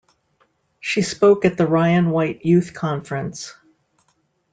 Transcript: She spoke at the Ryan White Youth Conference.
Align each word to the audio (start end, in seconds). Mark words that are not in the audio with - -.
She 0.79 1.03
spoke 1.03 1.45
at 1.45 1.57
the 1.59 1.67
Ryan 1.67 2.09
White 2.09 2.43
Youth 2.43 2.73
Conference. 2.73 3.53